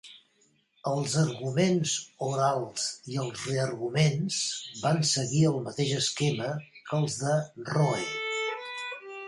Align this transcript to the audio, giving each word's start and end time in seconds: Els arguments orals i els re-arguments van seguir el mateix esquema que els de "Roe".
Els 0.91 1.11
arguments 1.23 1.91
orals 2.27 2.87
i 3.15 3.19
els 3.25 3.43
re-arguments 3.51 4.39
van 4.87 5.05
seguir 5.13 5.45
el 5.53 5.63
mateix 5.69 5.95
esquema 6.01 6.51
que 6.89 7.01
els 7.03 7.23
de 7.27 7.39
"Roe". 7.73 8.05